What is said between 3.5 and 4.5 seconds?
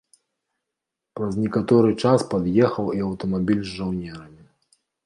з жаўнерамі.